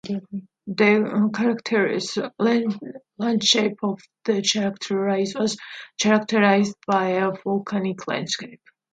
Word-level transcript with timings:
The 0.65 1.29
Cretaceous 1.31 2.17
landscape 3.19 3.77
of 3.83 4.01
the 4.25 4.41
Chatham 4.41 4.97
Rise 4.97 5.35
was 5.37 5.55
characterized 5.99 6.75
by 6.87 7.09
a 7.09 7.29
volcanic 7.43 8.07
landscape. 8.07 8.63